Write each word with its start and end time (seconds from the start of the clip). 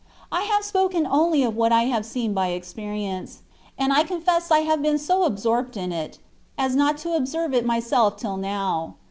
I 0.31 0.45
have 0.45 0.63
spoken 0.65 1.05
only 1.05 1.43
of 1.43 1.55
what 1.55 1.71
I 1.71 1.83
have 1.83 2.07
seen 2.07 2.33
by 2.33 2.47
experience; 2.47 3.41
and 3.77 3.93
I 3.93 4.01
confess 4.01 4.49
I 4.49 4.61
have 4.61 4.81
been 4.81 4.97
so 4.97 5.25
absorpt 5.29 5.77
in 5.77 5.91
it, 5.91 6.17
as 6.57 6.75
not 6.75 6.97
to 7.05 7.13
observe 7.13 7.53
it 7.53 7.67
myself 7.67 8.17
till 8.17 8.37
now. 8.37 8.95